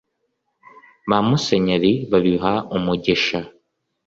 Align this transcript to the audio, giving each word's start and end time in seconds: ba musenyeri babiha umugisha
ba 1.09 1.17
musenyeri 1.27 1.91
babiha 2.11 2.53
umugisha 2.77 3.39